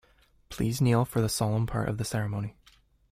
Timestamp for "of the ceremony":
1.87-2.55